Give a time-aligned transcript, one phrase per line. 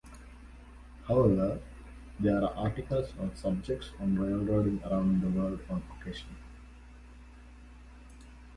[1.07, 1.61] However,
[2.19, 6.35] there are articles on subjects on railroading around the world on occasion.